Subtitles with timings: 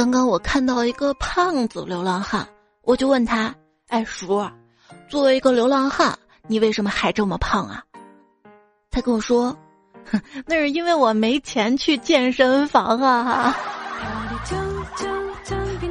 [0.00, 2.48] 刚刚我看到一个胖子流浪汉，
[2.84, 3.54] 我就问他
[3.88, 4.42] ：“哎，叔，
[5.10, 7.84] 作为一个流浪汉，你为什么还这么胖啊？”
[8.90, 9.54] 他跟我说
[10.10, 13.54] ：“哼，那是因为我没钱去健身房啊。”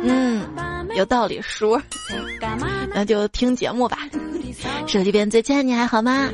[0.02, 0.44] 嗯，
[0.96, 1.80] 有道理，叔。
[2.92, 4.00] 那就听节目吧。
[4.88, 6.32] 手机边最亲爱的你还好吗？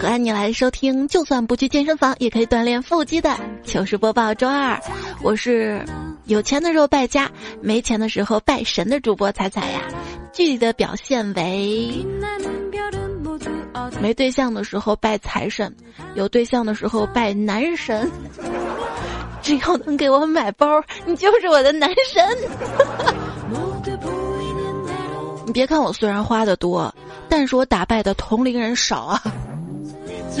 [0.00, 4.80] 和爱你来收听，就算不去健身房也可以锻炼腹肌的糗事播报周二。
[5.20, 5.84] 我是
[6.28, 7.30] 有钱的时候败家，
[7.62, 9.80] 没钱的时候拜神的主播彩彩呀。
[10.30, 12.06] 具体的表现为：
[13.98, 15.74] 没对象的时候拜财神，
[16.14, 18.10] 有对象的时候拜男神。
[19.40, 20.66] 只要能给我买包，
[21.06, 22.22] 你就是我的男神。
[25.46, 26.94] 你别看我虽然花的多，
[27.26, 29.22] 但是我打败的同龄人少啊。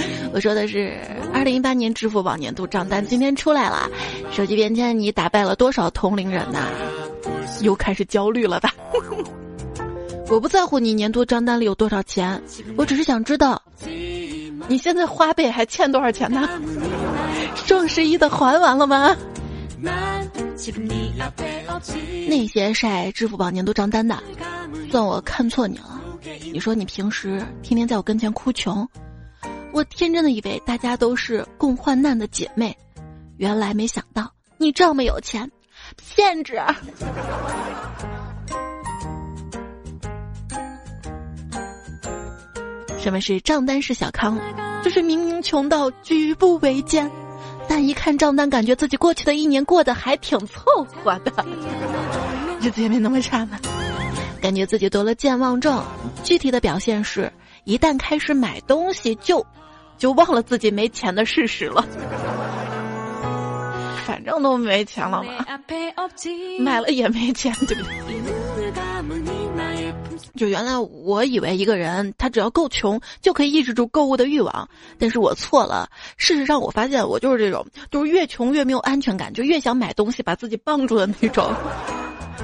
[0.32, 0.96] 我说的是
[1.32, 3.88] 二零一八年支付宝年度账单今天出来了，
[4.30, 6.68] 手机边签你打败了多少同龄人呐？
[7.62, 8.72] 又开始焦虑了吧？
[10.30, 12.40] 我不在乎你年度账单里有多少钱，
[12.76, 13.60] 我只是想知道，
[14.68, 16.48] 你现在花呗还欠多少钱呢？
[17.66, 19.16] 双十一的还完了吗？
[22.28, 24.22] 那些晒支付宝年度账单的，
[24.90, 26.00] 算我看错你了。
[26.52, 28.86] 你说你平时天天在我跟前哭穷，
[29.72, 32.76] 我天真的以为大家都是共患难的姐妹，
[33.36, 35.50] 原来没想到你这么有钱，
[35.96, 36.54] 骗子！
[42.98, 44.38] 什么是账单式小康？
[44.82, 47.10] 就是明明穷到举步维艰。
[47.68, 51.32] 但一看账单，感觉自己过去的一年过得还挺凑合的，
[52.60, 53.58] 日子也没那么差呢。
[54.40, 55.84] 感觉自己得了健忘症，
[56.24, 57.30] 具体的表现是，
[57.68, 59.44] 一旦开始买东西，就
[59.98, 61.84] 就忘了自己没钱的事实了。
[64.06, 65.34] 反正都没钱了嘛，
[66.60, 67.92] 买了也没钱，对不对？
[70.34, 74.66] 就原来我以为一个人他只要够穷就可以抑制住购物的欲望，
[74.98, 75.90] 但是我错了。
[76.16, 81.52] 事实上，我发现我就是这种，就是越穷越没有安全感，就越想买东西把自己绑住的那种。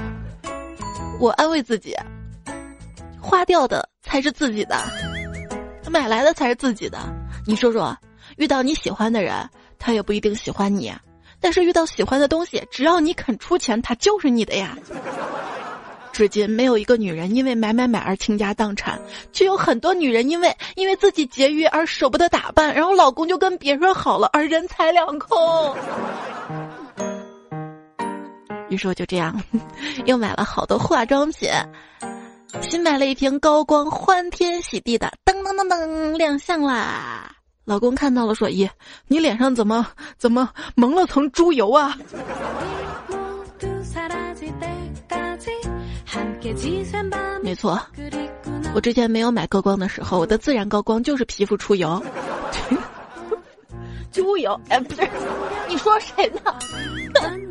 [1.19, 1.95] 我安慰自己，
[3.19, 4.75] 花掉的才是自己的，
[5.89, 6.97] 买来的才是自己的。
[7.45, 7.95] 你说说，
[8.37, 9.33] 遇到你喜欢的人，
[9.77, 10.91] 他也不一定喜欢你；
[11.39, 14.77] 但是遇到喜欢的东西，只要你肯出钱，他就是你的呀。
[16.11, 18.97] 至今没有一个女人因为买买买而倾家荡产，
[19.33, 25.75] 却有很多女人因为因为自己节约而舍不得打扮，然后老公就跟别人好了，而人财两空。
[28.69, 29.43] 于是我就这样，
[30.05, 31.49] 又买了好多化妆品，
[32.61, 37.31] 新买了一瓶高光欢天喜地的，噔噔噔噔亮相啦！
[37.63, 38.69] 老公看到了说：“咦，
[39.07, 41.97] 你脸上怎么怎么蒙了层猪油啊？”
[47.41, 47.79] 没错，
[48.73, 52.03] 我之前没有买高光的时候，我的自然高光就是皮肤出油。
[54.11, 54.59] 猪油？
[54.69, 55.07] 哎，不是，
[55.67, 56.55] 你说谁呢？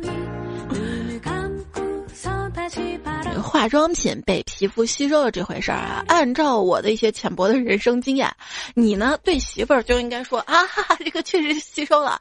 [3.45, 8.29] 化妆品被皮肤吸收了这回事儿啊，按照我的一些浅薄的人生经验，
[8.73, 12.19] 你呢对媳妇儿就应该说啊，哈哈， 这个确实吸收了，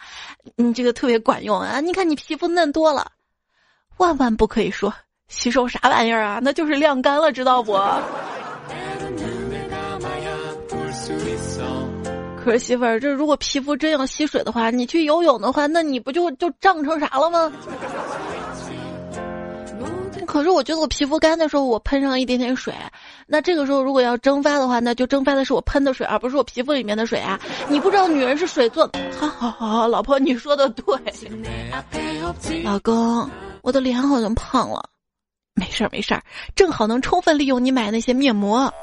[0.56, 3.10] 你这个特别管用啊，你看你皮肤嫩多了，
[3.96, 4.92] 万万不可以说。
[5.28, 6.38] 吸收啥玩意儿啊？
[6.42, 7.72] 那就是晾干了，知道不？
[12.36, 17.50] 可是媳妇儿，这如果皮肤真要吸水的话，你去游泳的话，那你不就就胀成啥了吗？
[20.34, 22.74] 可是我觉得我皮肤干的时候，我喷上一点点水，
[23.24, 27.38] 那这个时候如果要蒸发的话，那就蒸发的是我喷的水，而不是我皮肤里面的水啊！
[27.68, 30.84] 你不知道女人是水做的，好好好，老婆你说的对。
[32.64, 33.30] 老公，
[33.62, 34.82] 我的脸好像胖了。
[35.54, 36.22] 没事儿没事儿，
[36.56, 38.56] 正好能充分利用你买那些面膜。
[38.58, 38.74] 啊，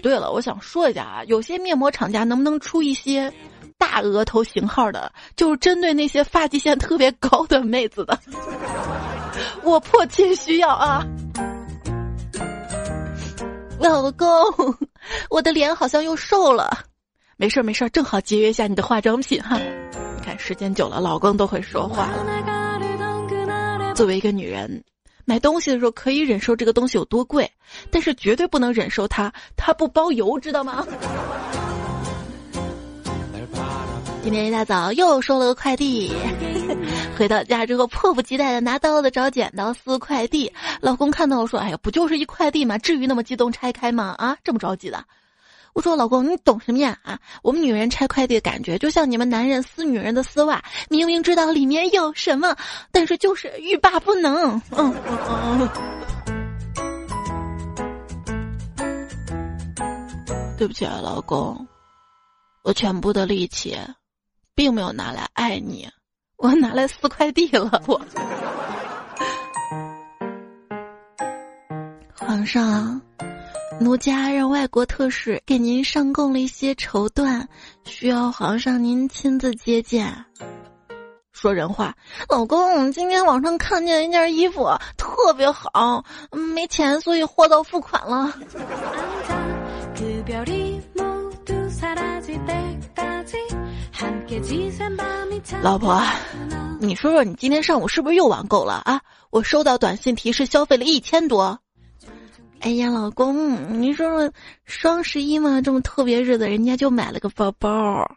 [0.00, 3.30] 对了，我想说一下啊，有些面膜厂家能不能出一些
[3.76, 8.18] 大额头型号的，就是针对那些发际线特别高的妹子的？
[9.62, 11.06] 我迫切需要啊！
[13.78, 14.28] 老公，
[15.30, 16.84] 我的脸好像又瘦了。
[17.36, 19.58] 没事儿没事儿，正好节约一下你的化妆品哈。
[19.58, 22.24] 你看时间久了，老公都会说话了。
[23.94, 24.84] 作为一个女人，
[25.24, 27.50] 买东西的时候可以忍受这个东西有多贵，
[27.90, 30.86] 但是绝对不能忍受它它不包邮，知道吗？
[34.22, 36.12] 今天一大早又收了个快递，
[37.20, 40.50] 回到家之后迫不及待的拿刀子找剪刀撕快递。
[40.80, 42.78] 老公看到我说：“哎呀，不就是一快递吗？
[42.78, 44.14] 至于那么激动拆开吗？
[44.16, 45.04] 啊，这么着急的？”
[45.74, 46.98] 我说老公，你懂什么呀？
[47.02, 52.56] 啊，我们女人拆快递的感觉，就像你们男人撕女人的丝袜，明明知道里面有什么，
[52.90, 54.58] 但是就是欲罢不能。
[54.70, 54.96] 嗯嗯
[55.60, 55.68] 嗯。
[60.56, 61.68] 对不起啊，老公，
[62.62, 63.76] 我全部的力气，
[64.54, 65.86] 并没有拿来爱你，
[66.40, 67.82] 我拿来撕快递了。
[67.86, 68.00] 我，
[72.16, 73.00] 皇上。
[73.78, 77.42] 奴家让外国特使给您上供了一些绸缎，
[77.84, 80.14] 需要皇上您亲自接见。
[81.32, 81.94] 说人话，
[82.28, 88.34] 老公，今天网上看见一件衣服特别好，没钱，所以货到付款了。
[95.62, 96.00] 老婆，
[96.78, 99.00] 你说说，你今天上午是不是又网购了啊？
[99.30, 101.58] 我收到短信提示，消费了一千多。
[102.60, 104.32] 哎呀，老公，你说说
[104.64, 108.08] 双十一嘛，这么特别日子，人家就买了个包包，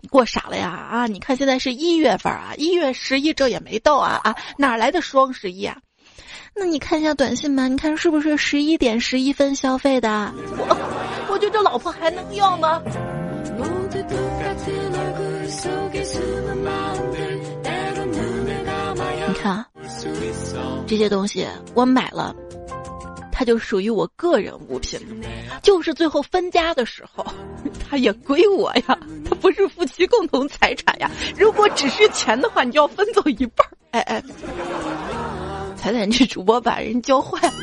[0.00, 0.70] 你过傻了呀？
[0.70, 5.76] 啊，你看现在是一月份啊，一月十一这也没到啊啊，哪来的双十一啊？
[6.54, 10.32] 那你看一下短信吧，你看是不是十一点十一分消费的？
[10.56, 12.80] 我我觉得这老婆还能要吗？
[20.88, 22.34] 这些东西，我买了。
[23.30, 24.98] 它就属于我个人物品，
[25.62, 27.24] 就是最后分家的时候，
[27.88, 28.98] 它也归我呀。
[29.24, 31.08] 它不是夫妻共同财产呀。
[31.36, 33.70] 如果只是钱的话，你就要分走一半儿。
[33.92, 34.22] 哎哎，
[35.76, 37.54] 彩彩这主播把人教坏了。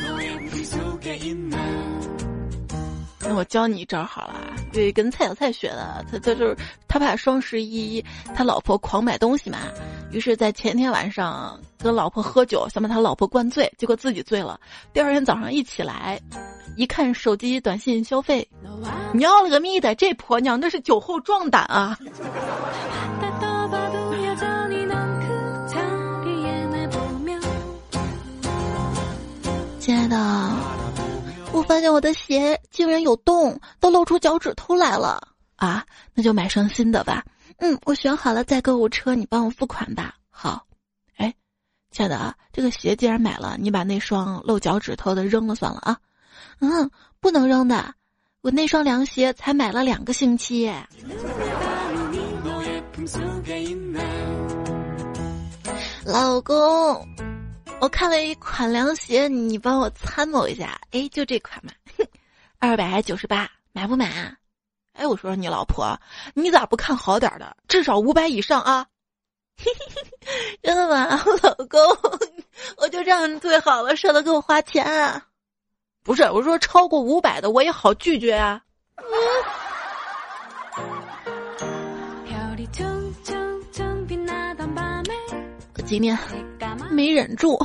[3.28, 4.34] 那我教你一招好了，
[4.72, 6.04] 对，跟蔡小蔡学的。
[6.10, 6.56] 他他就是
[6.86, 9.58] 他怕双十一他老婆狂买东西嘛，
[10.12, 14.58] 于是，在前天晚上跟老婆喝酒，想把他老婆灌醉，结果自己醉了。
[14.92, 16.20] 第二天早上一起来，
[16.76, 18.48] 一看手机短信消费，
[19.12, 21.98] 尿了个咪的，这婆娘那是酒后壮胆啊！
[29.80, 30.85] 亲爱的。
[31.56, 35.26] 我发现我的鞋竟然有洞，都露出脚趾头来了
[35.56, 35.86] 啊！
[36.12, 37.24] 那就买双新的吧。
[37.56, 40.16] 嗯，我选好了，在购物车，你帮我付款吧。
[40.28, 40.66] 好，
[41.16, 41.34] 哎，
[41.90, 45.96] 亲爱的啊，这个鞋既然买了，你把那双露脚趾头的扔了算了啊。
[46.60, 47.94] 嗯，不能扔的，
[48.42, 50.70] 我那双凉鞋才买了两个星期。
[56.04, 57.25] 老公。
[57.78, 60.80] 我看了一款凉鞋，你帮我参谋一下。
[60.90, 61.72] 哎，就这款嘛，
[62.58, 64.34] 二百九十八，买不买啊？
[64.94, 65.96] 哎，我说你老婆，
[66.34, 67.56] 你咋不看好点的？
[67.68, 68.86] 至少五百以上啊！
[70.62, 71.80] 真的吗，老公？
[72.78, 75.24] 我就这样最好了，舍得给我花钱啊？
[76.02, 78.60] 不是，我说超过五百的我也好拒绝啊。
[85.74, 86.18] 我今天。
[86.90, 87.58] 没忍住，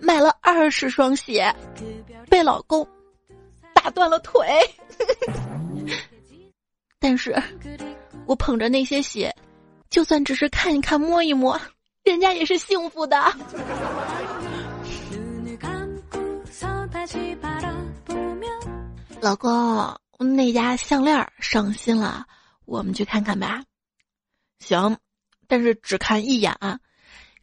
[0.00, 1.54] 买了二十双鞋，
[2.28, 2.86] 被老公
[3.74, 4.46] 打断了腿。
[6.98, 7.34] 但是，
[8.26, 9.34] 我捧着那些鞋，
[9.88, 11.58] 就算只是看一看、摸一摸，
[12.04, 13.16] 人家也是幸福的。
[19.20, 22.26] 老公，那家项链上新了，
[22.66, 23.62] 我们去看看吧。
[24.58, 24.96] 行，
[25.46, 26.78] 但是只看一眼啊。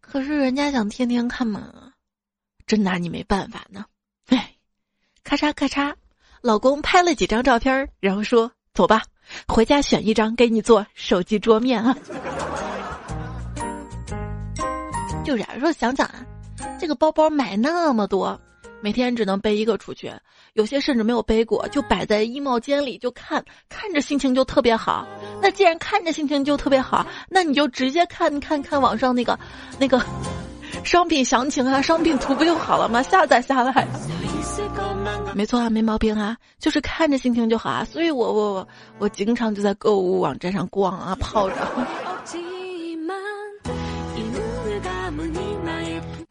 [0.09, 1.91] 可是人家想天天看嘛，
[2.65, 3.85] 真拿你没办法呢。
[4.27, 4.55] 哎，
[5.23, 5.93] 咔嚓咔嚓，
[6.41, 9.03] 老公拍了几张照片，然后说：“走吧，
[9.47, 11.95] 回家选一张给你做手机桌面啊。”
[15.25, 16.25] 就是啊，说想想啊，
[16.79, 18.39] 这个包包买那么多，
[18.81, 20.11] 每天只能背一个出去，
[20.53, 25.07] 有些甚至没有背过，就摆在衣帽间里就看，看着心情就特别好。
[25.41, 29.37] 那既然看着心情就特别好，那你就直接看看看网上那个，
[29.79, 30.01] 那个
[30.83, 33.01] 商品详情啊，商品图不就好了吗？
[33.01, 33.87] 下载下来，
[35.33, 37.83] 没错啊，没毛病啊，就是看着心情就好啊。
[37.83, 38.67] 所以我我我
[38.99, 41.55] 我经常就在购物网站上逛啊，泡着。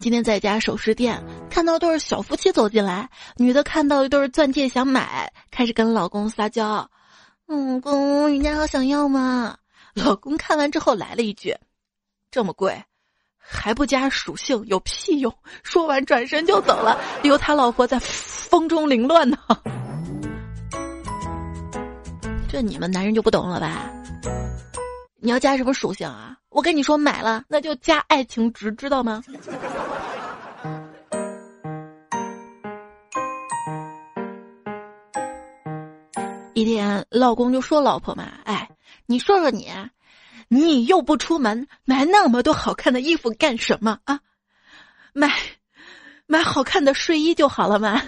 [0.06, 1.20] 今天在家首饰店
[1.50, 6.88] 看到对小夫妻走进来，女的看到一对钻戒想买，开始跟老公撒娇。
[7.46, 9.56] 老公，人家好想要吗？
[9.94, 11.52] 老公看完之后来了一句
[12.30, 12.80] ：“这么贵，
[13.36, 15.34] 还不加属性，有屁用！”
[15.64, 19.36] 说完转身就走了，留他老婆在风中凌乱呢。
[22.48, 23.90] 这你们男人就不懂了吧？
[25.26, 26.37] 你要加什么属性啊？
[26.50, 29.25] 我跟你说，买了那就加爱情值，知道吗？
[36.54, 38.71] 一天，老公就说老婆嘛，哎，
[39.06, 39.68] 你说说你，
[40.47, 44.21] 你又不出门，买那么多好看的衣服干什么啊？
[45.12, 45.33] 买，
[46.28, 48.00] 买好看的睡衣就好了嘛。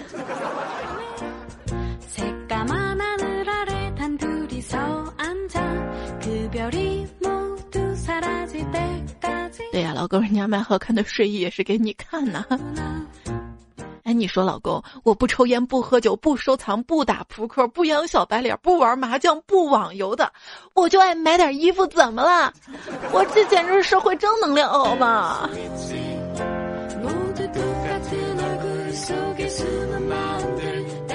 [9.99, 12.45] 老公，人家买好看的睡衣也是给你看呢。
[14.05, 20.33] 哎，你说，老公，我不抽烟，不喝酒，不收藏，不打扑克，不养小白脸，不玩麻将，不网游的，
[20.75, 22.52] 我就爱买点衣服，怎么了？
[23.11, 25.50] 我这简直是社会正能量，好吗？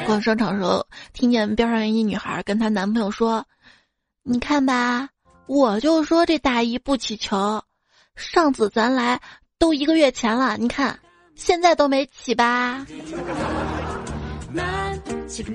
[0.06, 3.46] 逛商场时候，听见边上一女孩跟她男朋友说
[4.24, 5.08] ：“你看吧，
[5.46, 7.64] 我就说这大衣不起球。”
[8.16, 9.20] 上次咱来
[9.58, 10.98] 都一个月前了，你看
[11.36, 12.86] 现在都没起吧？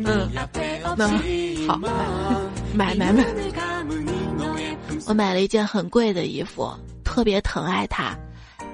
[0.04, 0.28] 嗯，
[0.96, 1.06] 那
[1.66, 1.78] 好，
[2.74, 3.24] 买买买！
[5.06, 6.68] 我买了一件很贵的衣服，
[7.04, 8.16] 特别疼爱它。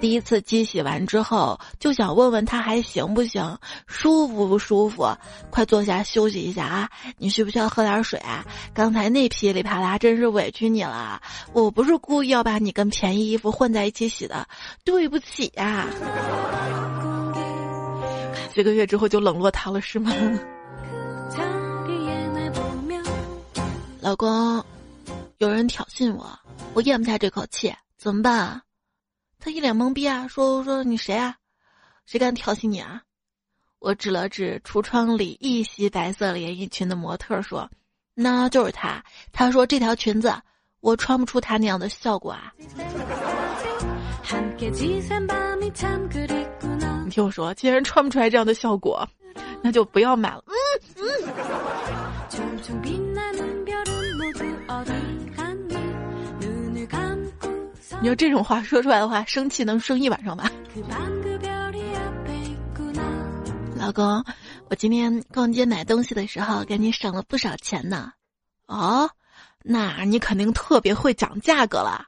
[0.04, 3.56] 第一次机洗完之后，就想问问他还行不行，
[3.86, 5.08] 舒服不舒服？
[5.48, 6.90] 快坐下休息一下啊！
[7.16, 8.44] 你需不需要喝点水啊？
[8.74, 11.22] 刚才那噼里啪啦真是委屈你了，
[11.54, 14.46] 我不是故意要把你跟便宜衣服混在一起洗的，
[14.84, 15.86] 对不起呀。
[18.52, 20.12] 几个月之后就冷落他了是吗？
[24.02, 24.62] 老公，
[25.38, 26.26] 有人挑衅我，
[26.74, 28.60] 我咽不下这口气，怎么办？
[29.44, 31.36] 他一脸懵逼啊，说说你谁啊？
[32.06, 33.02] 谁敢挑衅你啊？
[33.78, 37.70] 我指了指橱窗里一袭白色连衣裙的模特，说
[38.16, 40.34] ：“那就是他。”他说：“这条裙子
[40.80, 42.54] 我穿不出他那样的效果啊。”
[47.04, 49.06] 你听我说，既然穿不出来这样的效果，
[49.60, 50.42] 那就不要买了。
[50.46, 50.54] 嗯
[53.36, 53.53] 嗯。
[58.04, 60.50] 你要这种话说出来的话，生气能生一晚上吧？
[63.78, 64.22] 老公，
[64.68, 68.12] 我今天逛街买东西的时候给你省了不少钱呢。
[68.66, 69.08] 哦，
[69.62, 72.04] 那你肯定特别会讲价格了。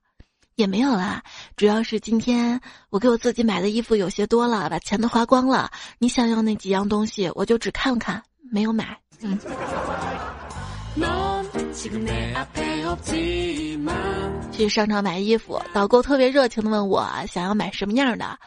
[0.57, 1.23] 也没有啦，
[1.57, 2.61] 主要是今天
[2.91, 5.71] 我给我自己买的衣服有些多了，把钱都花光了。
[5.99, 8.23] 你想要那几样东西，我就只看看，
[8.53, 9.01] 没有买。
[9.23, 9.39] 嗯。
[14.53, 18.39] 去商场买衣服，导购特别热情的问我想要买什么样的。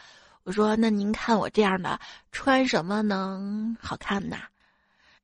[0.44, 1.98] 我说：“那您看我这样的
[2.32, 4.36] 穿什么能好看呢？”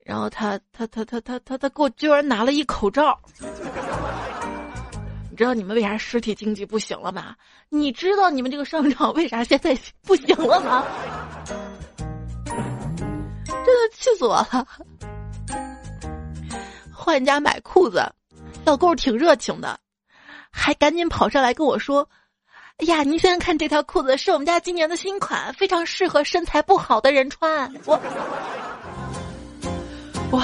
[0.04, 3.18] 然后他他他他他他他给我居然拿了一口罩。
[5.30, 7.34] 你知道你们为啥实体经济不行了吗？
[7.68, 10.84] 你知道你们这个商场为啥现在不行了吗？
[12.44, 14.66] 真的气死我了！
[16.92, 18.02] 换家买裤子，
[18.66, 19.78] 导购挺热情的，
[20.50, 22.08] 还赶紧跑上来跟我说
[22.78, 27.94] ：“哎呀，您先看这条裤子，是我们家今年的新款，非常适合身材不好的人穿。”我，
[30.32, 30.42] 哇！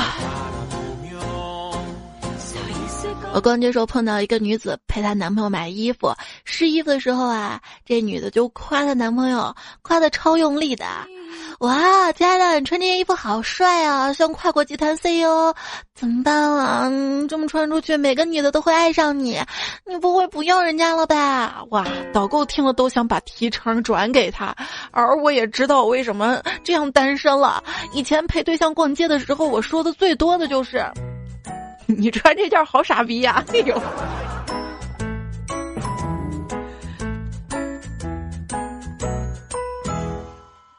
[3.34, 6.14] 我逛街时候碰到一个女子陪她男朋友买衣服，
[6.44, 9.52] 试衣服的时候啊，这女的就夸她男朋友，
[9.82, 10.86] 夸的超用力的。
[11.60, 15.54] 哇，亲爱的，你穿这件衣服好帅啊，像跨国集团 CEO，
[15.94, 16.90] 怎么办啊？
[17.28, 19.38] 这么穿出去，每个女的都会爱上你，
[19.86, 21.64] 你不会不要人家了吧？
[21.70, 24.54] 哇，导购听了都想把提成转给他，
[24.90, 27.62] 而我也知道为什么这样单身了。
[27.92, 30.84] 以前陪对象逛街的时候，我说的最多的就是，
[31.86, 33.44] 你穿这件好傻逼呀！
[33.52, 33.80] 哎呦。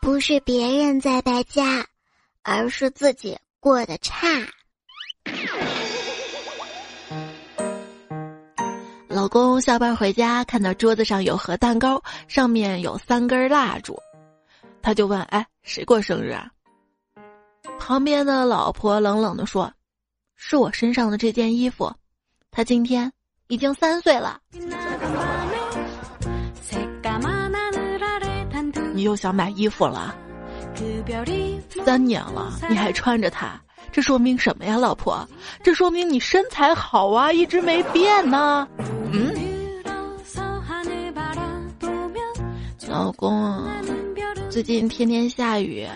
[0.04, 1.88] 不是别人在败家，
[2.42, 4.28] 而是自己过得差。
[9.08, 13.98] 老公下班回家，看到桌子上有盒蛋糕，上面有三根蜡烛，
[14.82, 16.52] 他就问：“哎，谁过生日啊？”
[17.80, 19.74] 旁边的老婆冷冷的说
[20.36, 21.90] ：“是我身上的这件衣服，
[22.52, 23.10] 他今天
[23.48, 24.42] 已经三岁了。”
[28.94, 30.16] 你又想买衣服了？
[31.84, 33.60] 三年了，你还穿着它，
[33.92, 35.28] 这说明什么呀，老婆？
[35.64, 38.68] 这说明你身材好啊，一直没变呢。
[39.12, 39.34] 嗯，
[42.88, 43.64] 老公，
[44.50, 45.88] 最近天天下雨，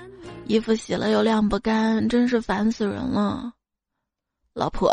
[0.46, 3.54] 衣服洗了又晾不干，真是烦死人了。
[4.54, 4.92] 老婆，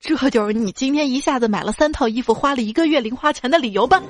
[0.00, 4.02] 这就是你今天一下子买了三套衣服，花了一个月零花钱的理由吧？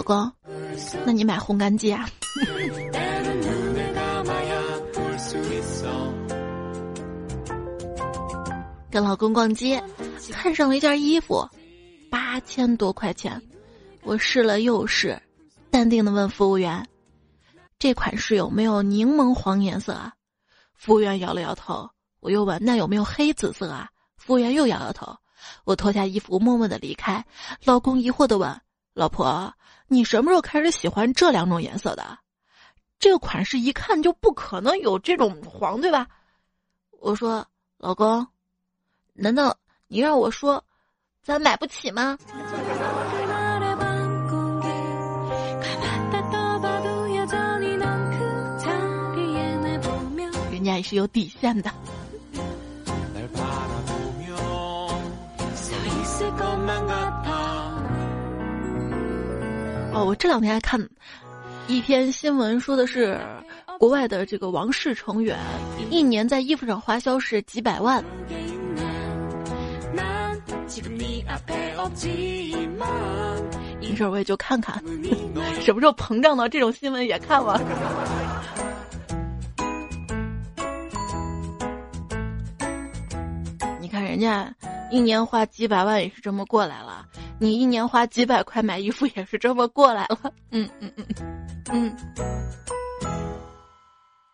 [0.00, 0.32] 老公，
[1.04, 2.08] 那你买烘干机啊？
[8.90, 9.84] 跟老公逛街，
[10.32, 11.46] 看上了一件衣服，
[12.10, 13.42] 八千多块钱，
[14.02, 15.20] 我试了又试，
[15.70, 16.88] 淡定的问服务员
[17.78, 20.14] ：“这款式有没有柠檬黄颜色啊？”
[20.74, 21.90] 服务员摇了摇头。
[22.20, 25.14] 我又问：“那有没有黑紫色啊？”服务员又摇摇头。
[25.64, 27.22] 我脱下衣服，默默的离开。
[27.64, 28.58] 老公疑惑的问
[28.94, 29.52] ：“老婆，
[29.92, 32.16] 你什么时候开始喜欢这两种颜色的？
[33.00, 36.06] 这个款式一看就不可能有这种黄，对吧？”
[37.00, 37.44] 我说
[37.76, 38.24] ：“老公。”
[39.12, 39.56] 难道
[39.88, 40.64] 你让我说，
[41.24, 42.16] 咱买不起吗？
[50.52, 51.70] 人家也是有底线的。
[59.92, 60.80] 哦，我这两天还看
[61.66, 63.20] 一篇新闻，说的是
[63.78, 65.36] 国外的这个王室成员
[65.90, 68.02] 一年在衣服上花销是几百万。
[73.80, 74.82] 没事，我也就看看，
[75.60, 77.60] 什么时候膨胀到这种新闻也看了。
[83.80, 84.54] 你看人家
[84.90, 87.06] 一年花几百万也是这么过来了，
[87.40, 90.18] 你一年花几百块买衣服也是这么过来了。
[90.50, 91.06] 嗯嗯嗯
[91.72, 91.96] 嗯，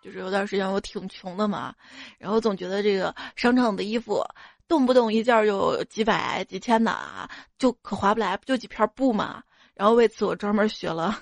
[0.02, 1.72] 就是有段时间我挺穷的嘛，
[2.18, 4.22] 然后总觉得这个商场的衣服。
[4.68, 9.40] 动不动一件就几百几千的啊，就可划不来，不就几片布嘛。
[9.74, 11.16] 然后为此我专门学了，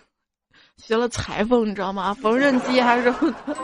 [0.79, 2.15] 学了裁缝，你知道吗？
[2.15, 3.55] 缝纫机还是什么的。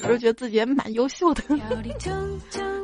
[0.00, 1.42] 有时候觉得自己也蛮优秀的。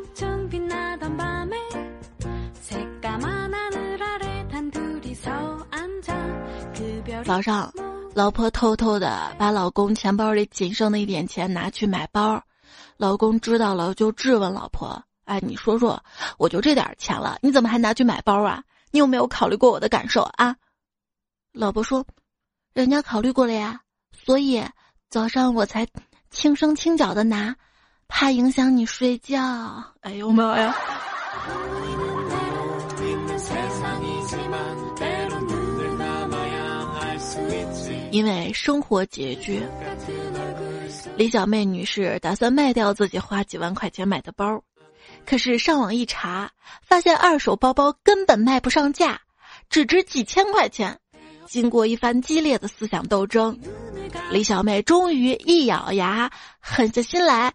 [7.32, 7.72] 早上，
[8.14, 12.38] 老婆偷偷的把老公钱包里仅剩的一点钱拿去买包。
[12.98, 16.04] 老公知道了就质问老婆：“哎，你说说，
[16.36, 18.62] 我就这点钱了，你怎么还拿去买包啊？
[18.90, 20.54] 你有没有考虑过我的感受啊？”
[21.54, 22.04] 老婆说
[22.74, 23.80] ：“人家考虑过了呀，
[24.12, 24.62] 所以
[25.09, 25.88] 早上我才
[26.30, 27.57] 轻声轻脚的拿，
[28.09, 29.42] 怕影响你睡觉。”
[30.02, 30.76] 哎呦妈呀！
[38.12, 39.62] 因为生活拮据。
[41.16, 44.62] 李小妹女士打算卖掉自己花几万块钱买的包，
[45.27, 46.51] 可是上网一查，
[46.83, 49.18] 发现二手包包根本卖不上价，
[49.70, 50.98] 只值几千块钱。
[51.46, 53.59] 经过一番激烈的思想斗争，
[54.31, 57.53] 李小妹终于一咬牙，狠下心来，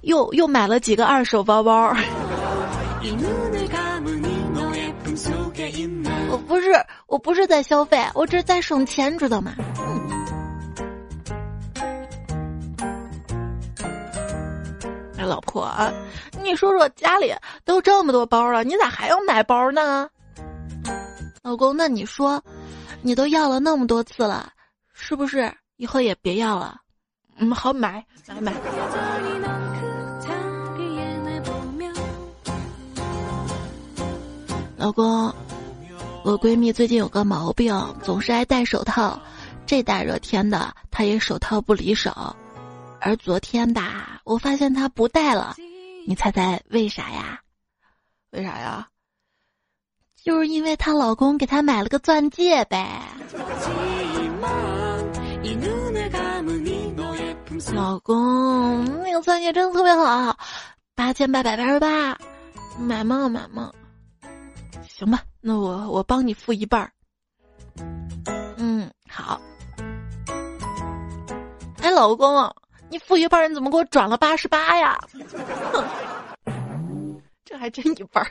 [0.00, 1.96] 又又买了几个二手包包。
[7.12, 9.52] 我不是在消费，我这是在省钱，知道吗？
[15.18, 15.70] 哎老婆，
[16.42, 17.34] 你说说家里
[17.66, 20.08] 都这么多包了，你咋还要买包呢？
[21.42, 22.42] 老公，那你说，
[23.02, 24.50] 你都要了那么多次了，
[24.94, 26.80] 是不是以后也别要了？
[27.36, 28.54] 嗯，好买买买。
[34.78, 35.32] 老公，
[36.24, 39.20] 我闺蜜最近有个毛病，总是爱戴手套，
[39.66, 42.12] 这大热天的，她也手套不离手。
[43.00, 45.56] 而昨天吧，我发现她不戴了，
[46.06, 47.40] 你猜猜为啥呀？
[48.30, 48.86] 为啥呀？
[50.22, 53.02] 就是因为她老公给她买了个钻戒呗。
[57.74, 60.38] 老公，那个钻戒真的特别好，
[60.94, 62.16] 八千八百八十八，
[62.78, 63.28] 买吗？
[63.28, 63.72] 买吗？
[64.92, 66.92] 行吧，那我我帮你付一半儿。
[68.58, 69.40] 嗯，好。
[71.82, 72.54] 哎，老公。
[72.90, 74.98] 你付一半，你怎么给我转了八十八呀？
[77.42, 78.30] 这还真一半儿。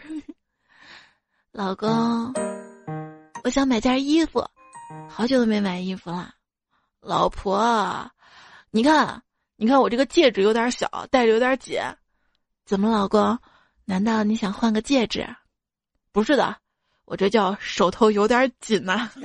[1.52, 1.90] 老公，
[3.44, 4.48] 我想买件衣服，
[5.10, 6.36] 好久都没买衣服了。
[7.00, 8.08] 老婆，
[8.70, 9.24] 你看，
[9.56, 11.82] 你看我这个戒指有点小，戴着有点紧，
[12.64, 13.40] 怎么，老公？
[13.86, 15.28] 难道你想换个戒指？
[16.12, 16.56] 不是的，
[17.06, 19.10] 我这叫手头有点紧呐。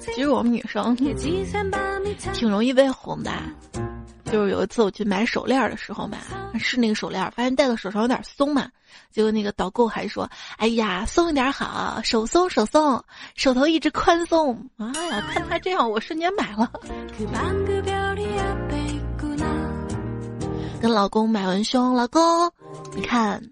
[0.00, 3.30] 其实我们女生挺容易被哄的，
[4.30, 6.18] 就是有一次我去买手链的时候嘛，
[6.58, 8.70] 试那个手链，发现戴到手上有点松嘛，
[9.10, 13.02] 结果那个导购还说：“哎呀，松一点好，手松手松，
[13.36, 16.70] 手头一直宽松。”哎呀，看他这样，我瞬间买了。
[20.80, 22.52] 跟老公买文胸，老公，
[22.94, 23.42] 你看，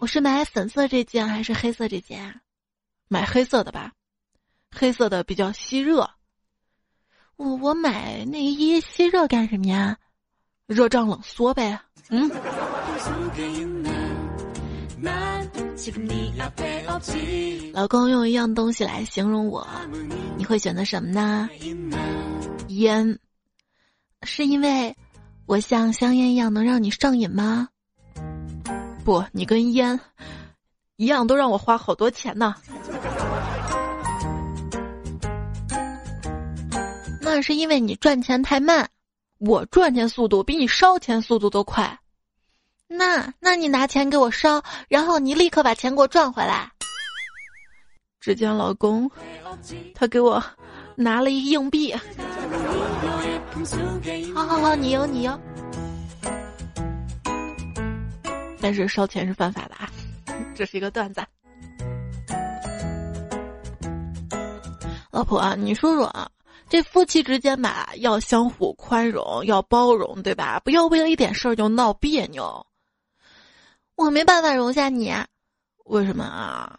[0.00, 2.40] 我是买粉色这件还是黑色这件？
[3.08, 3.92] 买黑色的吧，
[4.70, 6.10] 黑色的比较吸热。
[7.36, 9.96] 我我买内衣吸热干什么呀？
[10.68, 11.80] 热胀冷缩呗。
[12.10, 12.30] 嗯。
[17.72, 19.66] 老公用一样东西来形容我，
[20.36, 21.48] 你会选择什么呢？
[22.68, 23.18] 烟，
[24.24, 24.94] 是因为
[25.46, 27.68] 我像香烟一样能让你上瘾吗？
[29.06, 29.98] 不，你跟烟
[30.96, 32.54] 一样，都让我花好多钱呢。
[37.22, 38.90] 那是因为你赚钱太慢，
[39.38, 41.98] 我赚钱速度比你烧钱速度都快。
[42.88, 46.70] 那，那你拿钱给我烧，然后你立刻把钱给我赚回来。
[48.20, 49.08] 只见老公，
[49.94, 50.42] 他给我
[50.96, 51.94] 拿了一硬币。
[54.34, 55.40] 好好好，你赢你赢。
[58.60, 59.88] 但是烧钱是犯法的啊，
[60.54, 61.22] 这是一个段子。
[65.12, 66.28] 老婆啊，你说说啊，
[66.68, 70.60] 这夫妻之间吧，要相互宽容，要包容，对吧？
[70.62, 72.66] 不要为了一点事儿就闹别扭。
[73.96, 75.12] 我没办法容下你，
[75.86, 76.78] 为什么啊？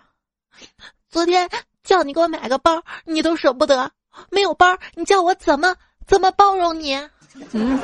[1.09, 1.49] 昨天
[1.83, 3.91] 叫你给我买个包，你都舍不得。
[4.29, 5.75] 没有包，你叫我怎么
[6.05, 6.95] 怎么包容你？
[7.51, 7.79] 嗯。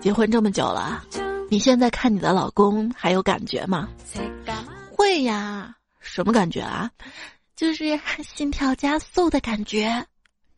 [0.00, 1.04] 结婚这么久了，
[1.50, 3.88] 你现在看你的老公还有感觉吗？
[4.98, 6.90] 会呀，什么感觉啊？
[7.54, 10.04] 就是心跳加速的感觉，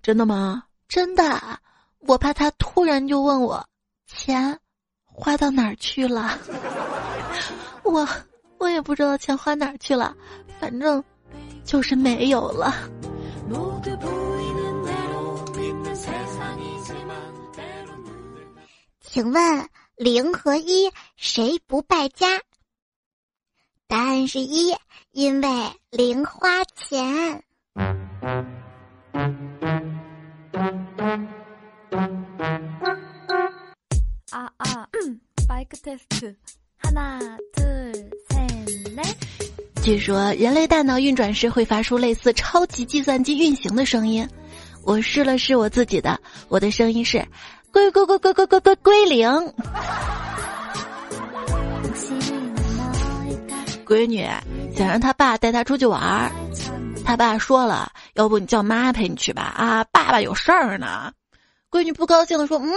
[0.03, 0.65] 真的吗？
[0.89, 1.61] 真的，
[1.99, 3.63] 我怕他突然就问我
[4.07, 4.59] 钱
[5.05, 6.39] 花到哪儿去了，
[7.85, 8.09] 我
[8.57, 10.17] 我也不知道钱花哪儿去了，
[10.59, 11.05] 反正
[11.63, 12.75] 就是没有了。
[19.03, 22.41] 请问零和一谁不败家？
[23.91, 24.73] 答案是一，
[25.11, 25.49] 因为
[25.91, 27.43] 零花钱。
[34.31, 36.37] 啊啊，嗯麦克 test，
[36.79, 37.19] 哈那
[37.53, 37.65] 特
[38.29, 38.47] 森
[38.95, 39.03] 嘞。
[39.83, 44.29] 据说人类大脑运转时会发出类似超级计算机运行的声音，
[44.85, 47.27] 我试了试我自己的，我的声音是，
[47.73, 49.53] 归归归归归归归归零。
[53.91, 54.25] 闺女
[54.77, 56.31] 想让他爸带她出去玩儿，
[57.05, 59.43] 他爸说了，要不你叫妈陪你去吧？
[59.43, 61.11] 啊，爸爸有事儿呢。
[61.73, 62.71] 闺女不高兴的说：“嗯，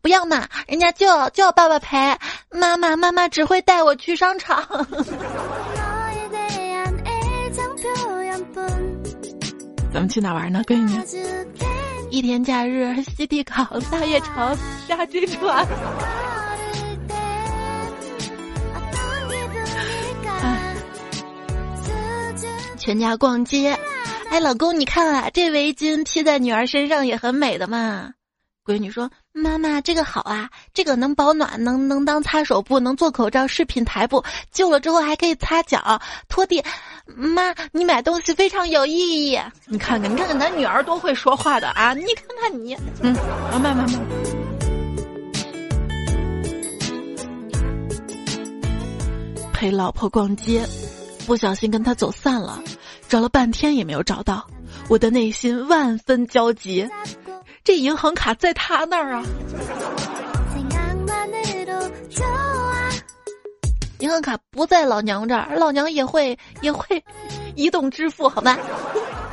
[0.00, 2.16] 不要嘛，人家就要就要爸爸陪，
[2.52, 4.64] 妈妈妈妈只会带我去商场。
[9.92, 10.96] 咱们去哪玩呢，闺女？
[12.08, 15.66] 一天假日，西堤港、大悦城、沙之船。
[22.82, 23.78] 全家逛街，
[24.28, 28.10] 哎，老公，你看啊，这围巾披在女儿身上也很美的嘛。”
[28.66, 36.60] 闺女说：“妈妈，这个好啊，这个能保暖，能能当擦手布，能做口罩、饰品台布，旧了之后还可以擦脚、拖地。
[37.06, 39.38] 妈，你买东西非常有意义。
[39.66, 41.94] 你看看，你看看，咱女儿多会说话的啊！
[41.94, 43.14] 你看看你，嗯，
[43.52, 44.00] 啊慢慢慢，
[49.52, 50.64] 陪老婆逛街，
[51.26, 52.62] 不小心跟他走散了，
[53.08, 54.46] 找了半天也没有找到，
[54.88, 56.88] 我的内心万分焦急。”
[57.64, 59.22] 这银行卡在他那儿啊！
[64.00, 67.02] 银行卡不在老娘这儿，老娘也会也会
[67.54, 68.58] 移动支付，好吗？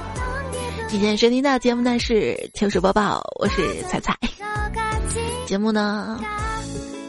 [0.88, 4.16] 今天收听到节目呢是糗事播报，我是彩彩。
[5.48, 6.20] 节目呢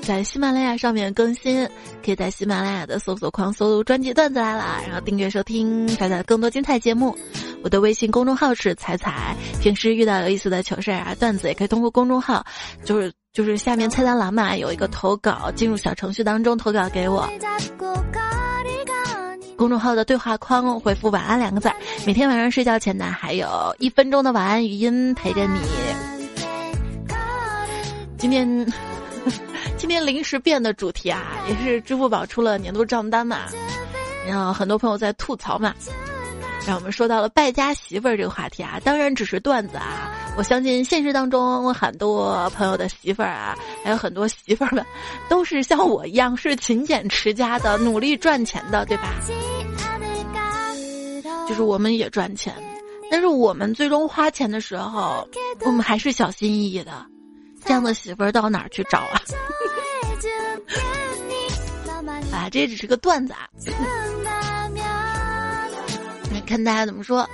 [0.02, 1.68] 在喜马拉雅上面更新，
[2.04, 7.16] 可以在喜马拉雅的搜索框搜专辑段子来了，然后订阅收听彩彩更多精彩节目。
[7.62, 12.44] 我的微信公众号是彩彩，平时遇到有意思的糗事啊、段子，也可以通过公众号，
[12.84, 17.28] 就是就是下面菜单栏嘛，有一个投稿，进入小程序当中投稿给我。
[19.56, 21.70] 公众号的对话框回复“晚安”两个字，
[22.06, 25.60] 每天晚上睡觉前呢，还有一分钟的晚安语音陪着你。
[28.16, 28.66] 今天
[29.80, 33.46] 今天临时变的主题啊，也是支付宝出了年度账单嘛，
[34.26, 35.74] 然后很多朋友在吐槽嘛。
[36.66, 40.12] 让我们说到了败家媳妇儿这个话题啊，当然只是段子啊。
[40.36, 44.84] 我相信现实当中很多朋友的媳妇儿啊，还有很多媳妇儿们，
[45.30, 49.14] 都是像我一样是勤俭持家的，努力赚钱的，对吧？
[51.48, 52.54] 就是我们也赚钱，
[53.10, 55.26] 但是我们最终花钱的时候，
[55.64, 57.06] 我们还是小心翼翼的。
[57.64, 59.20] 这样的媳妇儿到哪儿去找啊？
[62.33, 63.49] 啊，这也只是个段子啊。
[66.46, 67.29] 看大家怎么说？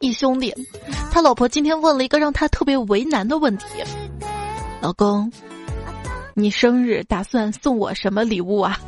[0.00, 0.52] 一兄弟，
[1.12, 3.64] 他老婆今天问了一个让他特别为难的问题
[4.82, 5.30] ：“老公。”
[6.34, 8.76] 你生日打算送我什么礼物啊？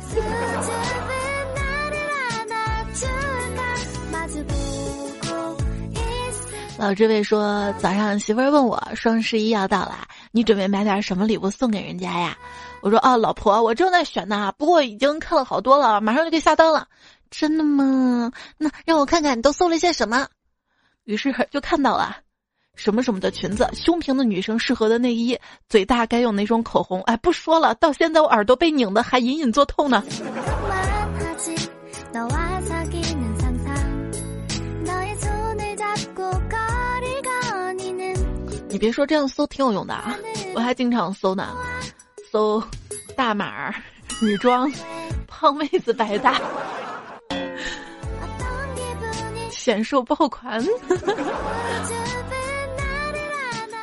[6.77, 9.99] 老这位说，早上媳妇儿问我双十一要到了，
[10.31, 12.37] 你准备买点什么礼物送给人家呀？
[12.85, 16.87] 我说啊，老婆，我正在选呢，不过已经看了好多了，马上就可以下单了。
[17.31, 18.31] 真的吗？
[18.59, 20.27] 那让我看看你都搜了些什么。
[21.05, 22.17] 于是就看到了。
[22.75, 25.35] 什么什么的裙子，胸平的女生适合的内衣，
[25.67, 27.01] 嘴大该用哪种口红？
[27.05, 30.03] 哎，不说了，到现在我耳朵被拧的还隐隐作痛呢。
[38.69, 40.15] 你别说，这样搜挺有用的啊！
[40.53, 41.47] 我还经常搜呢，
[42.35, 42.61] 搜
[43.15, 43.73] 大码
[44.21, 44.69] 女装，
[45.25, 46.37] 胖妹子百搭，
[49.49, 50.61] 显瘦爆款。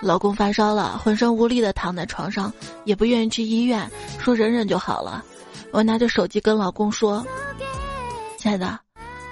[0.03, 2.53] 老公发烧了，浑身无力的躺在床上，
[2.85, 5.25] 也不愿意去医院，说忍忍就好了。
[5.71, 7.27] 我拿着手机跟老公说
[8.37, 8.79] ：“亲爱的，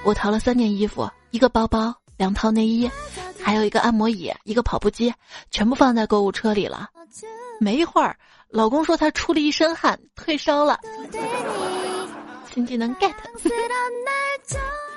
[0.02, 2.90] 我淘了三件衣服，一个包包，两套内衣，
[3.38, 5.12] 还有一个按摩椅，一个跑步机，
[5.50, 6.88] 全部放在购物车里了。”
[7.62, 8.16] 没一会儿，
[8.50, 10.78] 老公说他出了一身汗，退烧了。
[12.52, 13.12] 新技能 get。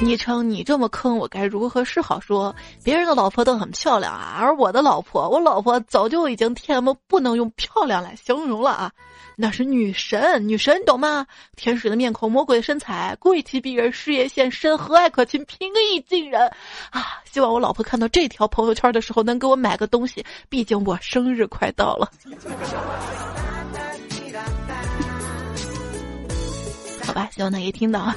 [0.00, 2.18] 昵称你这么坑我该如何是好？
[2.20, 8.92] 说别人的老婆都很漂亮啊，而我的老婆，我老婆早就已经天么不能用漂亮来形容了啊，
[9.36, 11.26] 那是女神，女神懂吗？
[11.56, 16.40] 天使的面孔，魔鬼的身材，贵气逼人，事业线深，和蔼可亲，平易近人
[16.90, 17.22] 啊！
[17.30, 22.10] 希望我老婆看到这条朋友圈的时候能给我买个东西，毕竟我生日快到了。
[27.04, 28.12] 好吧，希望他可以听到。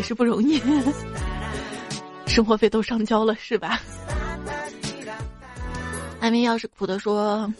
[0.00, 0.58] 也是不容易，
[2.26, 3.78] 生活费都上交了是吧？
[6.20, 7.52] 艾明要是苦的说，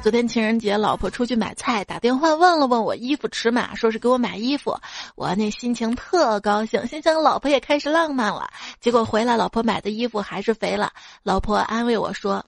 [0.00, 4.78] 昨天情人节，老婆出去买菜，打电话问了问我衣服尺码，说是给我买衣服，
[5.16, 8.48] 我那心情特高兴，心想老婆也开始浪漫了。
[8.78, 10.92] 结果回来，老婆买的衣服还是肥了。
[11.24, 12.44] 老婆安慰我说：“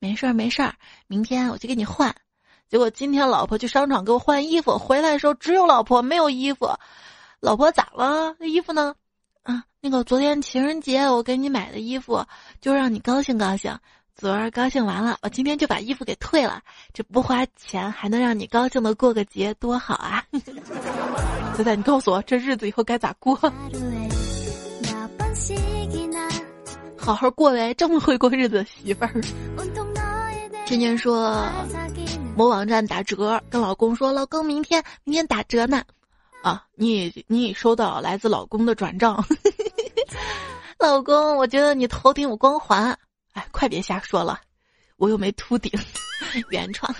[0.00, 0.72] 没事儿没事儿，
[1.06, 2.14] 明天我去给你换。”
[2.66, 6.70] 结果今天老婆去商场给我换衣服，回来的时候只有老婆没有衣服。
[7.40, 8.34] 老婆咋了？
[8.38, 8.94] 那衣服呢？
[9.44, 12.24] 啊，那个昨天情人节我给你买的衣服，
[12.60, 13.78] 就让你高兴高兴。
[14.16, 16.60] 昨儿高兴完了，我今天就把衣服给退了。
[16.92, 20.24] 这不花钱还能让你高兴的过个节，多好啊！
[21.56, 23.36] 仔仔，你告诉我这日子以后该咋过？
[26.96, 29.14] 好好过呗，这么会过日子的媳妇儿。
[30.66, 31.40] 天天说
[32.36, 35.84] 某网站打折，跟老公说，老公明天明天打折呢。
[36.42, 39.24] 啊，你你已收到来自老公的转账，
[40.78, 42.96] 老公，我觉得你头顶有光环，
[43.32, 44.40] 哎，快别瞎说了，
[44.96, 45.72] 我又没秃顶，
[46.50, 46.94] 原创。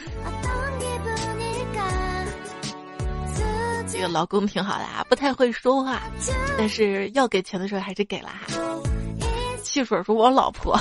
[3.90, 6.02] 这个老公挺好的啊，不太会说话，
[6.56, 8.46] 但是要给钱的时候还是给了哈。
[9.62, 10.78] 汽水说，我老婆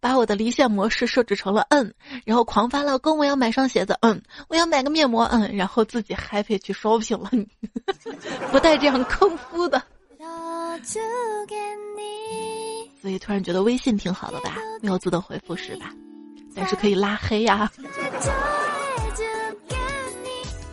[0.00, 1.92] 把我的离线模式设置成了嗯，
[2.24, 7.30] 然后狂发老公我要买双鞋子，嗯，我要买个面膜，嗯，然后自己 happy 去 shopping 了，
[8.50, 9.82] 不带这样坑夫的。
[13.00, 15.92] 所以突然觉得微信挺好的吧，没有自动回复是吧？
[16.54, 17.70] 但是可以拉黑呀。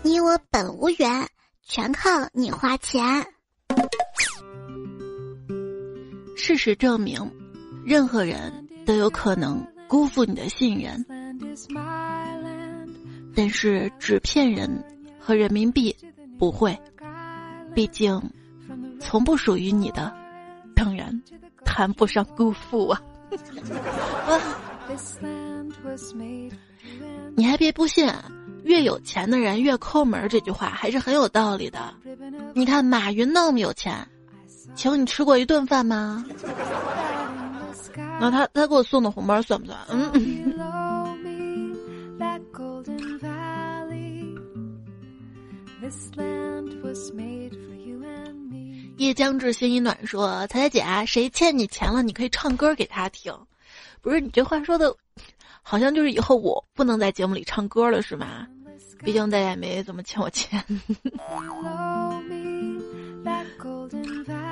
[0.01, 1.27] 你我本无缘，
[1.63, 3.25] 全靠你花钱。
[6.37, 7.31] 事实证明，
[7.85, 11.05] 任何人都有可能辜负你的信任，
[13.35, 14.83] 但是纸片人
[15.19, 15.95] 和人民币
[16.39, 16.75] 不会，
[17.75, 18.19] 毕竟
[18.99, 20.11] 从不属于你的，
[20.75, 21.21] 当然
[21.63, 22.99] 谈不上辜负啊。
[27.37, 28.11] 你还别不信，
[28.63, 31.93] 越有钱的人越抠门，这句话还是很有道理的。
[32.55, 33.95] 你看马云那么有钱，
[34.73, 36.25] 请你吃过一顿饭吗？
[38.19, 39.77] 那他他给我送的红包算不算？
[39.89, 40.53] 嗯。
[48.97, 49.97] 夜将至，心已暖。
[50.05, 52.03] 说彩彩姐，谁欠你钱了？
[52.03, 53.33] 你可以唱歌给他听。
[54.01, 54.93] 不是你这话说的，
[55.61, 58.45] 好像就是以后我不能在节目里唱歌了，是吗？
[59.01, 60.61] 毕竟大家也没怎么欠我钱。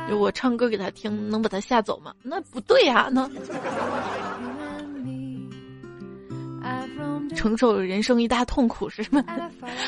[0.10, 2.14] 就我唱歌给他听，能把他吓走吗？
[2.22, 3.30] 那不对呀，那
[7.36, 9.24] 承受人生一大痛苦是吗？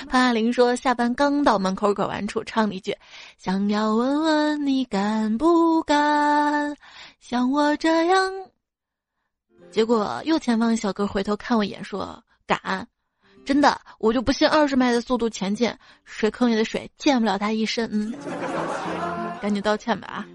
[0.07, 2.95] 潘爱玲说，下班刚到门口拐弯处，唱了一句
[3.37, 6.75] ：“想要问问你敢不敢
[7.19, 8.31] 像我这样。”
[9.71, 12.87] 结果右前方小哥回头看我一眼，说：“敢，
[13.45, 18.13] 真的，我就不信二十迈的速度前进，水坑里的水溅不了他一身。”嗯，
[19.41, 20.25] 赶紧道歉吧啊！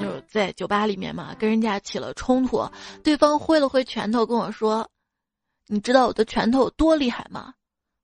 [0.00, 2.66] 就在酒吧里面嘛，跟人家起了冲突，
[3.02, 4.88] 对方挥了挥拳头跟我说
[5.68, 7.52] ：“你知道我的拳头有多厉害吗？”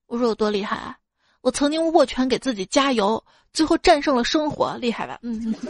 [0.07, 0.95] 我说：“有多厉害？
[1.41, 5.53] 我曾经握拳给自己加油，最后战胜了生活，厉害吧？”嗯。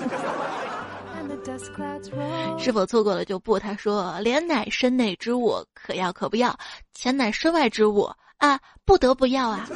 [2.59, 3.57] 是否错过了就不？
[3.57, 6.51] 他说：“脸乃身内之物，可要可不要；
[6.93, 9.67] 钱乃身外之物啊，不得不要啊。”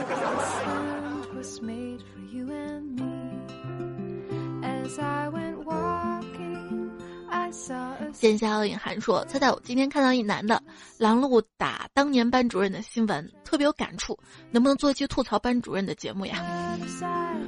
[8.13, 10.62] 剑下隐含说：“猜猜我今天看到一男的
[10.97, 14.17] 拦路打当年班主任的新闻，特别有感触，
[14.51, 16.43] 能不能做一期吐槽班主任的节目呀？”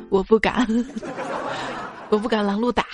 [0.09, 0.67] 我不敢，
[2.09, 2.85] 我不敢拦路打。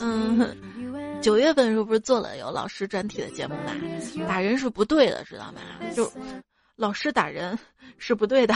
[0.00, 0.56] 嗯，
[1.22, 3.72] 九月份的时候不是做了有老师专题的节目嘛？
[4.28, 5.60] 打人是不对的，知道吗？
[5.94, 6.10] 就
[6.76, 7.58] 老师打人
[7.98, 8.54] 是不对的。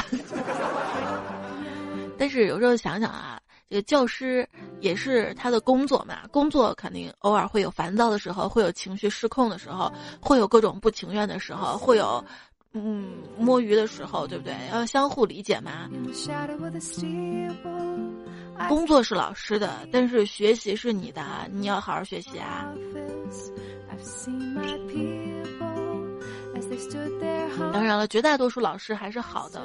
[2.20, 4.46] 但是有时候想想啊，这个教师
[4.80, 12.22] 也是他的工作嘛，工作肯定偶尔会有烦躁的时候，会有情绪失控的时候，会有各种不情愿的时候，会有
[12.74, 14.54] 嗯摸鱼的时候，对不对？
[14.70, 15.88] 要相互理解嘛。
[18.68, 22.70] 工作是老师的，但是学习是你的，你要好好学习啊。
[27.72, 29.60] 当然了，绝大多数老师还是好的。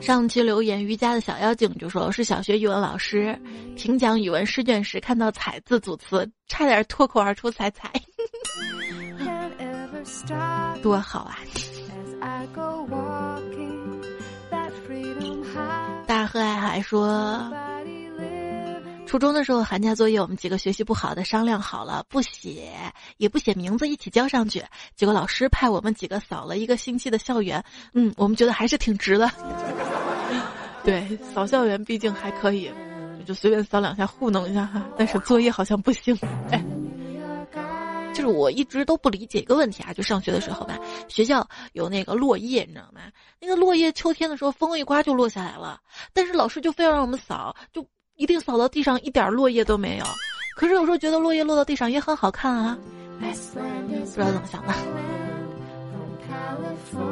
[0.00, 3.38] 上期留言瑜伽的小妖精就说是小学语文老师，
[3.76, 7.90] 评讲语文试卷时看到“彩”字组词，差点脱口而出“彩彩”，
[10.82, 11.38] 多好啊！
[16.06, 17.50] 大河爱海说。
[19.14, 22.72] 初中的时候，寒假作业我们几个学习不好的商量好了，不写
[23.16, 24.60] 也不写名字，一起交上去。
[24.96, 29.30] 结果老师派我们几个扫了一个星期的校园， 嗯，我们觉得还是挺值的。
[30.82, 32.68] 对，扫校园毕竟还可以，
[33.24, 34.84] 就随便扫两下糊弄一下哈。
[34.98, 36.12] 但是作业好像不行。
[36.50, 36.60] 哎，
[38.12, 43.02] 就是我一直都不理解一个问题啊，就上学的时候吧，学校有那个落叶，你知道吗？
[43.40, 45.80] 那个落叶秋天的时候风一刮就落下来了，
[46.12, 47.86] 但是老师就非要让我们扫，就。
[48.16, 50.04] 一定扫到地上一点落叶都没有，
[50.56, 52.78] 可是有时候觉得落叶落到地上也很好看啊！
[53.18, 54.74] 不知道怎么想的，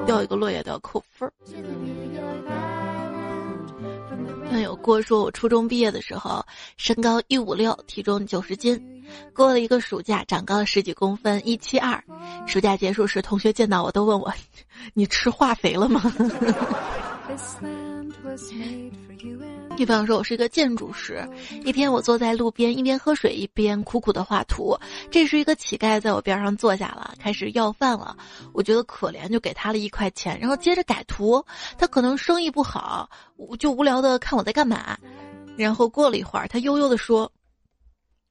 [0.07, 1.33] 掉一个落叶都要扣分儿。
[4.51, 6.45] 那有郭说，我初中毕业的时候，
[6.77, 9.03] 身高一五六，体重九十斤，
[9.35, 12.03] 过了一个暑假，长高了十几公分，一七二。
[12.47, 14.33] 暑假结束时，同学见到我都问我
[14.93, 16.03] ：“你吃化肥了吗？”
[19.77, 21.27] 比方说，我是一个建筑师。
[21.65, 24.77] 一天，我坐在路边，一边喝水，一边苦苦的画图。
[25.11, 28.17] 这时，一个乞丐在我边上坐下了，开始要饭了。
[28.53, 31.45] 我觉得可怜，就给他了一块钱，然后接着改图。
[31.79, 33.09] 他可能生意不好，
[33.59, 34.97] 就无聊的看我在干嘛。
[35.57, 37.31] 然后过了一会儿，他悠悠的说：“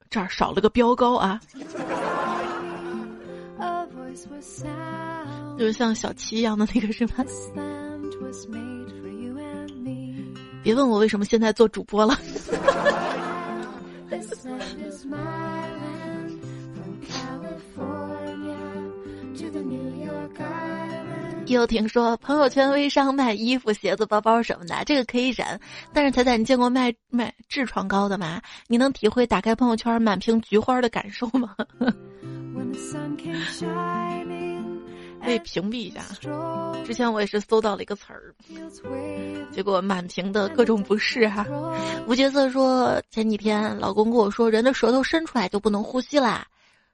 [0.09, 1.39] 这儿少了个标高啊。
[5.57, 7.13] 就是像小七一样的那个是吗？
[10.63, 12.17] 别问我为什么现在做主播了。
[21.47, 25.59] 又听说朋友圈微商卖衣服、鞋子、包包什么的，这个可以忍。
[25.91, 28.41] 但是彩彩，你见过卖卖痔疮膏的吗？
[28.67, 31.53] 你能体会打开朋友圈满屏菊花的感受吗？
[35.25, 36.01] 被屏蔽一下。
[36.85, 38.33] 之前我也是搜到了一个词儿，
[39.51, 41.45] 结果满屏的各种不适哈。
[42.07, 46.45] 吴角色说前几天老公跟我说，人的舌头伸出来就不能呼吸啦。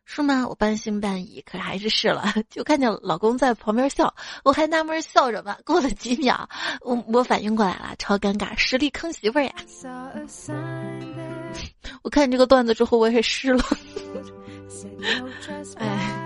[0.10, 0.48] 是吗？
[0.48, 2.34] 我半信半疑，可是还是试了。
[2.50, 5.54] 就看见老公在旁边笑，我还纳闷笑什么。
[5.66, 6.48] 过了几秒，
[6.80, 9.52] 我我反应过来了，超尴尬，实力坑媳妇儿呀！
[12.04, 13.62] 我看这个段子之后，我也湿了。
[15.76, 16.17] 哎，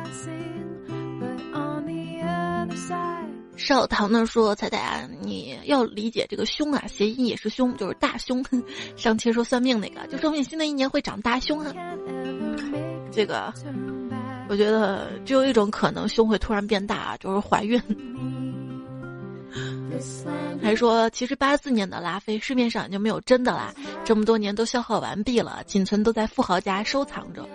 [3.62, 8.44] 少糖的说：“彩彩，你要理解这个胸啊，谐音也是胸，就是大胸。
[8.98, 11.74] 上期说算命那个，就说明新的一年会长大胸啊。”
[13.12, 13.54] 这个，
[14.50, 17.80] 我觉得只有一种可能，胸会突然变大，就是怀孕。
[20.64, 27.48] 还说，其实八四年的拉菲市面上已经没有真的啦，这么多年都消耗完毕了，仅存都在富豪家收藏着。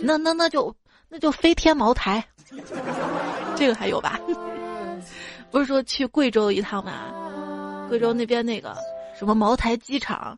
[0.00, 0.74] 那那那就
[1.08, 2.24] 那就飞天茅台，
[3.54, 4.18] 这个还有吧？
[5.54, 7.86] 不是说去贵州一趟吗？
[7.88, 8.76] 贵州那边那个
[9.16, 10.36] 什么茅台机场。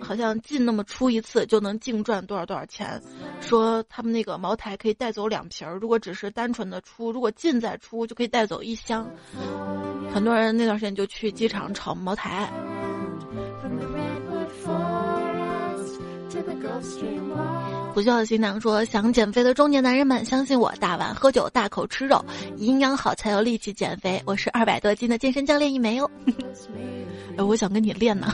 [0.00, 3.02] 好像进那么出一次就能净赚多少多少钱，
[3.40, 9.04] 说他们那个茅台可以带走两瓶儿，如果只是单纯的出，如果进再出就可以带走一箱。
[10.14, 12.48] 很多人那段时间就去机场炒茅台。
[17.98, 22.24] 不需要新娘说想减肥的中年男人们，相信我，大碗喝酒，大口吃肉，
[22.56, 24.22] 营养好才有力气减肥。
[24.24, 26.08] 我是二百多斤的健身教练一枚哦。
[27.36, 28.32] 哎，我想跟你练呢。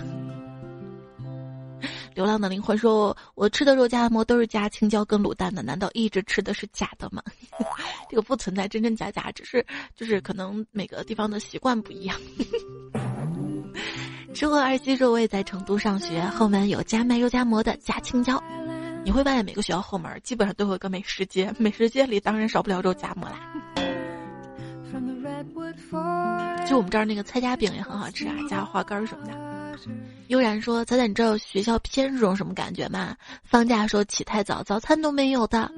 [2.15, 7.23] 流浪的灵魂说：“我吃的肉夹馍都是加青椒跟卤蛋的，难道一直吃的是假的吗？
[8.11, 9.65] 这个不存在真真假假，只是
[9.97, 12.15] 就是可能每个地方的习惯不一样。
[14.35, 18.39] ”吃货二七说：“我也在成都上学，后门有家卖肉夹馍的，加青椒。
[19.05, 23.39] 你会发现每个学校后门基本上都有个美食街，美食街里当然少不了肉夹馍啦。
[26.67, 29.35] 就我们这儿那个菜夹饼也很好吃啊，加花干什么的。”
[30.29, 33.15] 悠然说：“彩彩，你知道学校偏是种什么感觉吗？
[33.43, 35.71] 放假时候起太早，早餐都没有的。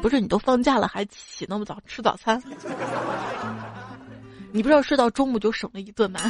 [0.00, 2.42] 不是你都放假了还起那么早吃早餐？
[4.50, 6.20] 你不知道睡到中午就省了一顿吗？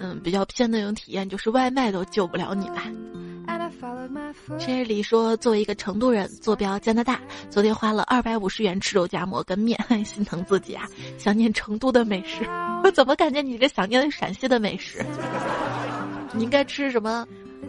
[0.00, 2.84] 嗯，比较偏的那种体验就是外卖都救不了你吧。”
[4.58, 7.20] 这里说：“作为一个成都人，坐标加拿大，
[7.50, 10.88] 昨天花了二百五十元吃肉夹馍跟面， 心疼自己啊！
[11.18, 12.44] 想念成都的美食，
[12.84, 15.04] 我怎么感觉你这想念陕西的美食？
[16.32, 17.26] 你应该吃什么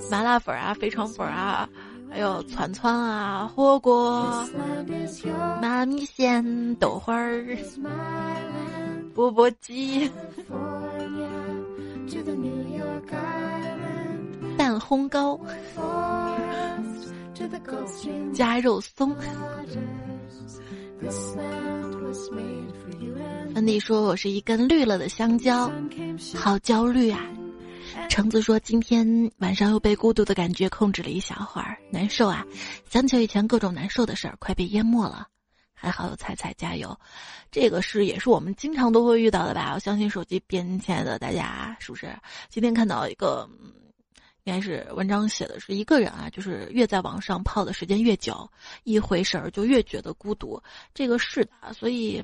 [0.09, 1.69] 麻辣粉啊、肥肠粉啊，
[2.09, 4.47] 还有串串啊、火锅、
[5.61, 7.45] 麻米线、豆花儿、
[9.13, 10.09] 钵钵鸡。
[14.59, 15.39] ”蛋烘糕，
[18.33, 19.15] 加肉松。
[23.55, 25.71] 安迪说：“我是一根绿了的香蕉，
[26.35, 27.25] 好焦虑啊。”
[28.09, 32.45] 橙子说：“今天晚上又被孤独的感觉控制了一小会儿，难受啊！
[32.89, 35.25] 想起以前各种难受的事儿，快被淹没了。
[35.73, 36.99] 还好有彩彩加油，
[37.49, 39.71] 这个是也是我们经常都会遇到的吧？
[39.73, 42.13] 我相信手机边亲爱的大家是不是？
[42.49, 43.49] 今天看到一个。”
[44.49, 48.49] 应该是文章写的是一个人啊，就是越在网上泡的时间越久，
[48.83, 50.59] 一回神儿就越觉得孤独。
[50.91, 52.23] 这个是的，所以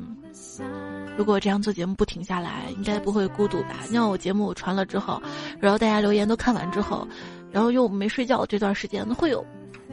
[1.15, 3.82] 如果这样做节目不停下来，应该不会孤独吧？
[3.91, 5.21] 像我节目传了之后，
[5.59, 7.07] 然后大家留言都看完之后，
[7.51, 9.45] 然后又没睡觉这段时间，会有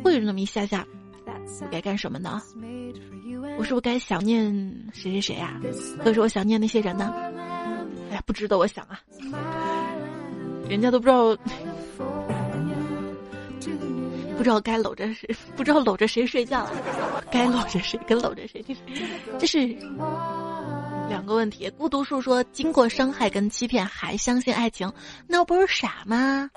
[0.03, 0.87] 会有那么一下下，
[1.61, 2.41] 我该干什么呢？
[3.59, 4.51] 我是不是该想念
[4.95, 5.61] 谁谁谁啊？
[6.03, 7.13] 可是我想念那些人呢？
[8.09, 8.99] 哎呀，不值得我想啊！
[10.67, 11.37] 人家都不知道。
[14.37, 16.67] 不知道该搂着谁， 不知道搂着谁睡觉，
[17.31, 18.65] 该搂着谁跟搂着谁，
[19.39, 19.67] 这是
[21.09, 21.71] 两个问题。
[21.71, 24.91] 孤独树说：“经过伤害跟欺骗还相信爱情，
[25.27, 26.51] 那不是傻吗？”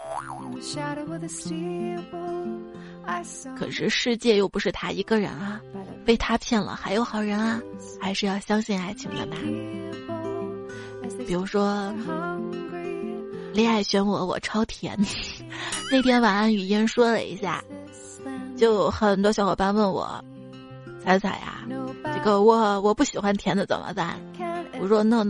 [3.58, 5.60] 可是世界又不是他一个人啊，
[6.06, 7.62] 被他骗了还有好人啊，
[8.02, 9.38] 还是要相信爱情的吧。
[11.28, 11.94] 比如说。
[13.56, 15.00] 恋爱选我，我超甜。
[15.90, 17.64] 那天晚安语音说了一下，
[18.58, 20.22] 就很多小伙伴问我
[21.02, 21.64] ：“彩彩呀，
[22.04, 24.20] 这个我我不喜欢甜的怎么办？”
[24.82, 25.26] 我说：“那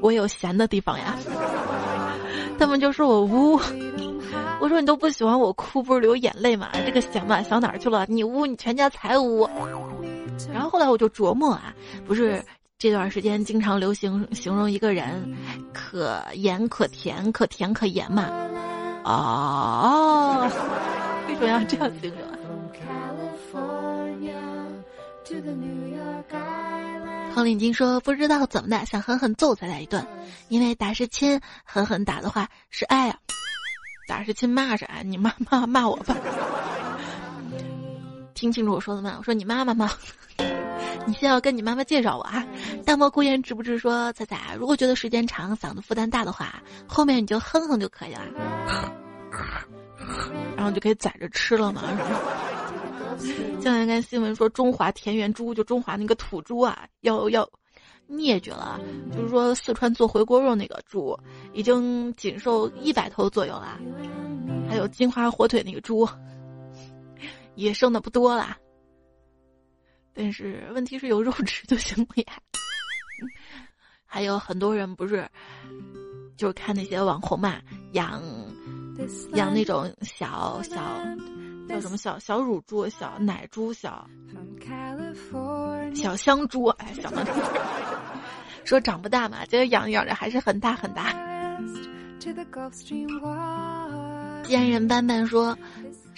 [0.00, 1.18] 我有咸的地方呀。
[2.56, 3.60] ”他们就说我污。
[4.60, 6.68] 我说：“你都不喜欢我哭，不是流眼泪吗？
[6.86, 8.06] 这个咸嘛，想哪儿去了？
[8.08, 9.48] 你污，你全家才污。”
[10.54, 11.74] 然后后来我就琢磨啊，
[12.06, 12.40] 不是
[12.78, 15.36] 这段时间经常流行形容一个人
[15.74, 18.30] 可盐可甜，可甜可盐嘛？
[19.04, 20.48] 哦，
[21.26, 22.20] 为什么要这样形容？
[27.34, 30.06] 黄领巾说：“不知道怎么的，想狠狠揍咱俩一顿，
[30.48, 33.18] 因为打是亲，狠狠打的话是爱啊，
[34.06, 35.02] 打是亲骂是爱？
[35.02, 36.16] 你骂骂骂我吧。
[38.34, 39.16] 听清楚我说的吗？
[39.18, 39.90] 我说你妈妈吗？
[41.08, 42.46] 你先要跟你妈妈介绍我啊。
[42.84, 48.20] 大漠孤烟直不直说，彩彩，如果觉得时间长，嗓子负担大的话，后面你就哼哼就可以了，
[50.54, 51.82] 然后就可以宰着吃了嘛。”
[53.60, 57.48] 前两天新闻说，中华田园猪就中华那个土猪啊，要要
[58.06, 58.78] 灭绝了。
[59.10, 61.18] 就是说，四川做回锅肉那个猪，
[61.52, 63.80] 已经仅售一百头左右了。
[64.68, 66.06] 还有金华火腿那个猪，
[67.56, 68.56] 也剩的不多了。
[70.18, 72.32] 但是问题是有肉吃就行了呀。
[74.04, 75.28] 还有很多人不是，
[76.36, 77.60] 就是看那些网红嘛，
[77.92, 78.20] 养
[79.34, 80.76] 养那种小小。
[81.68, 84.08] 叫什么小小乳猪、小奶猪、小
[85.94, 86.64] 小香猪？
[86.78, 87.32] 哎，小到这，
[88.64, 91.12] 说长不大嘛，结果养养着还是很大很大。
[94.44, 95.54] 奸人斑斑说：“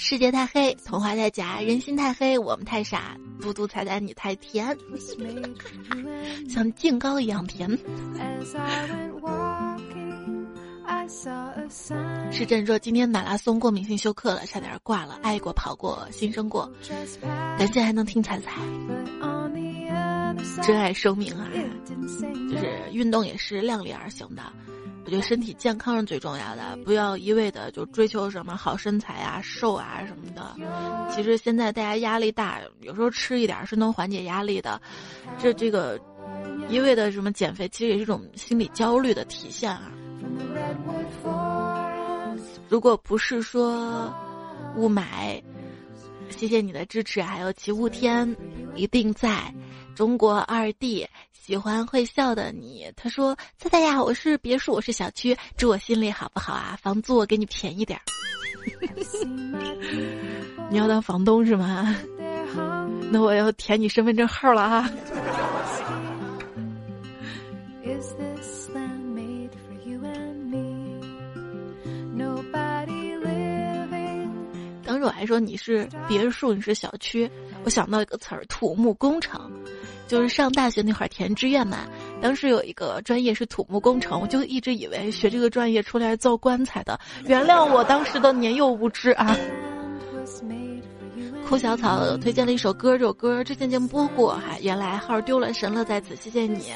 [0.02, 3.14] 世界太黑，童话太假，人心太黑，我们太傻。
[3.38, 4.74] 嘟嘟彩彩你太甜，
[6.48, 7.68] 像净糕一样甜。
[12.32, 15.18] ”是真说今天马拉松过敏性休克了，差点挂了。
[15.22, 16.70] 爱过跑过新生过，
[17.58, 18.52] 感谢还能听彩彩，
[20.62, 21.46] 珍爱生命啊！
[22.50, 24.42] 就是运动也是量力而行的，
[25.10, 30.54] 我觉得身体健康是最重要的，不要一味的就追求什么好身材啊、瘦啊什么的。
[31.12, 34.80] 其实现在大家压力大，有时候吃一点是能缓解压力的。
[35.36, 36.00] 这这个
[36.68, 39.90] 一味的什么减肥，其实也是一种心理焦虑的体现啊。
[42.68, 44.14] 如果不是说
[44.76, 45.42] 雾霾，
[46.28, 48.32] 谢谢你的支持，还有齐雾天，
[48.76, 49.52] 一定在
[49.96, 51.04] 中国二弟
[51.50, 52.86] 喜欢会笑的你。
[52.94, 56.78] 他说：“猜猜呀，我是别墅，我是小区，住我心里好不好啊？
[56.80, 58.02] 房租我给你便宜点儿。
[60.70, 61.92] 你要当房东是吗？
[63.10, 64.88] 那我要填你身份证号了啊。”
[74.84, 77.28] 当时我还说你是别墅，你是小区，
[77.64, 79.50] 我想到一个词儿“土木工程”，
[80.10, 81.86] 就是上大学那会儿填志愿嘛，
[82.20, 86.98] 当时有一个专业是土木工程，我就一直以为学这个专业出来造棺材的。
[87.26, 89.36] 原谅我当时的年幼无知啊！
[91.48, 96.72] 哭小草推荐了一首歌，这首歌之前节目播过，哈原来号丢了神乐，在此谢谢你。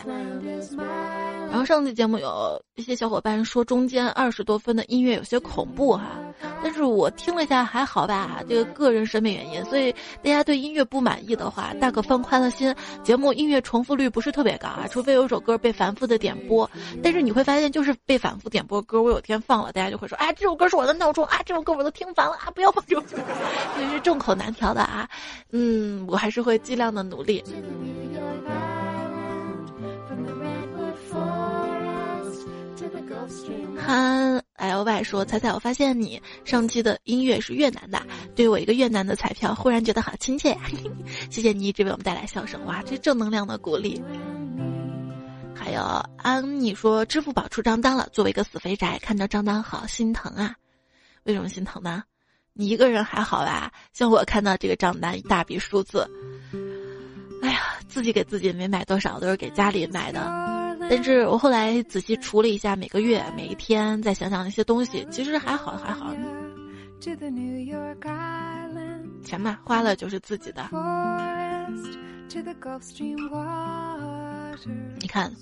[1.55, 6.19] 然后上次节目有一些小伙伴说中间二十多分的音乐有些恐怖哈，
[6.65, 12.75] 但是我听了一下还好吧，这个个人审美原因，所以大家对音乐不满意的话，大可放宽了心。
[13.05, 16.69] 节目音乐重复率不是特别高啊，除非有首歌被反复的点播，
[17.05, 23.17] 但是你会发现就是被反复点播歌，我有天放了，大家就会说，哎，这首歌是我的闹钟啊，这首歌我都听烦了啊，不要放这首歌，
[23.79, 25.09] 因为是众口难调的啊，
[25.53, 27.45] 嗯，我还是会尽量的努力。
[33.77, 38.01] 憨 L Y 说：“彩彩，我发现你上期的音乐是越南的，
[38.35, 40.61] 对我一个越南的彩票，忽然觉得好亲切呀！
[41.31, 44.03] 谢谢你一直为我们带来笑声，哇，这正能量的鼓励。
[45.55, 45.83] 还有
[46.19, 50.55] 安妮说，支付宝出账单了，作为一个死肥宅，看到账单好心疼啊！
[51.25, 52.03] 为什么心疼呢？
[52.53, 53.73] 你一个人还好吧？
[53.93, 56.09] 像我看到这个账单一大笔数字，
[57.43, 60.55] 哎呀，自己给自己没买多少，都是给家里买的。”
[60.89, 66.15] 但是我后来仔细除了一下每个月每一天，再想想那些东西，其实还好还好。
[69.23, 70.63] 钱嘛，花了就是自己的。
[75.01, 75.33] 你看，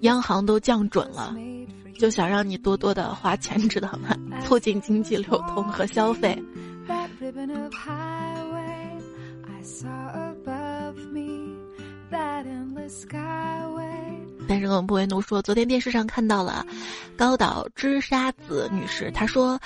[0.00, 1.34] 央行都降准了，
[1.98, 4.16] 就想让你多多的花钱，知道吗？
[4.44, 6.42] 促进经济流通和消费。
[14.48, 16.64] 单身狗不为奴说，昨天电视上看到了
[17.16, 19.58] 高岛之沙子女士，她说：“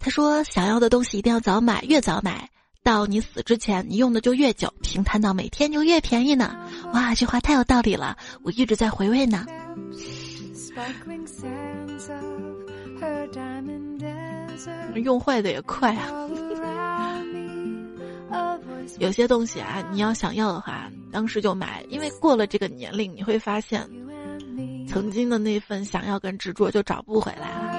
[0.00, 2.48] 她说想要的东西一定要早买，越早买
[2.82, 6.56] 到你死之前，你用的就越久，平摊到每天就越便宜呢。
[6.92, 9.46] 哇，这话太有道理了，我一直在回味呢。
[14.96, 17.20] 用坏的也快啊！
[18.98, 23.88] 有些东西啊，你要想要的话，当时就买，因为过了这个年龄，你会发现，
[24.88, 27.74] 曾经的那份想要跟执着就找不回来了。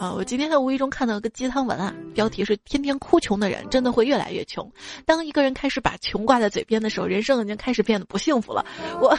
[0.00, 0.12] 啊！
[0.12, 4.68] 我今天在无意中看到一个鸡汤文啊，标题是“天天哭穷的人真的会越来越穷”。
[5.06, 8.66] 当一个人开始把穷挂在嘴边的时候，人生已经开始变得不幸福了。
[9.00, 9.16] 我，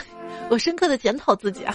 [0.50, 1.74] 我深刻的检讨自己啊。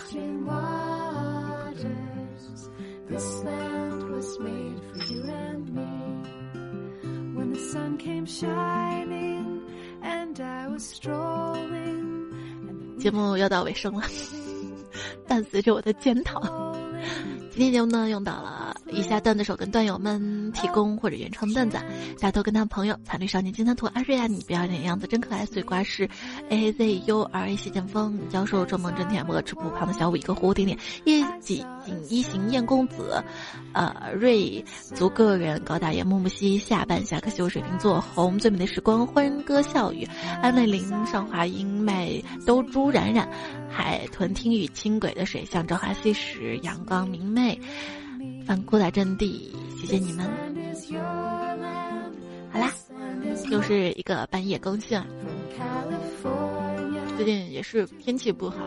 [12.99, 14.03] 节目要到尾声了，
[15.34, 16.39] 伴随着我的检讨。
[17.49, 21.77] 今天节目呢，用到了以下段子手跟段友们提供或者原创段子，
[22.19, 25.45] 大头跟他朋友惨绿少年金三图阿瑞啊，你表演的样子真可爱。
[25.45, 26.09] 碎瓜是
[26.49, 33.23] ，a z u r a，谢剑锋，教授周梦真甜不吃不胖的小五一个活点点业绩锦一行燕公子，
[33.73, 34.63] 呃瑞
[34.95, 40.07] 足个人高大爷木木西下半下课修水瓶座红最美的时光欢歌笑语
[40.41, 42.09] 安美林上华英麦
[42.45, 43.29] 兜朱冉冉。
[43.69, 47.59] 海豚听雨，轻轨的水向朝花夕拾，阳光明媚，
[48.45, 50.30] 反过来阵地，谢谢你们。
[52.51, 52.71] 好啦，
[53.49, 55.01] 又是一个半夜更新。
[57.15, 58.57] 最近也是天气不好，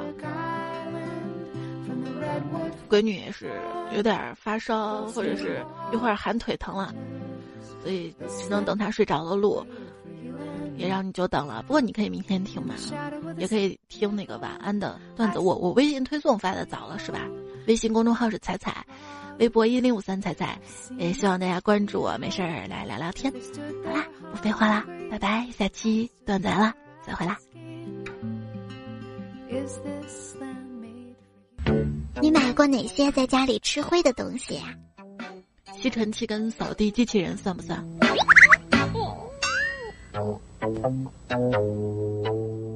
[2.88, 3.50] 闺女也是
[3.94, 6.94] 有点发烧，或者是一会儿喊腿疼了，
[7.82, 9.64] 所以只能等她睡着了录。
[10.76, 12.74] 也让你久等了，不过你可以明天听嘛，
[13.38, 15.38] 也可以听那个晚安的段子。
[15.38, 17.20] 我我微信推送发的早了是吧？
[17.66, 18.84] 微信公众号是彩彩，
[19.38, 20.58] 微博一零五三彩彩，
[20.98, 23.32] 也希望大家关注我，没事儿来聊聊天。
[23.84, 26.72] 好啦，不废话啦，拜拜，下期段子来了，
[27.04, 27.36] 再回来。
[32.20, 34.74] 你买过哪些在家里吃灰的东西呀？
[35.76, 37.84] 吸尘器跟扫地机器人算不算
[40.60, 42.75] Thank you.